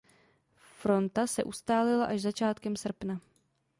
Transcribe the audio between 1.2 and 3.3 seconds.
se ustálila až začátkem srpna.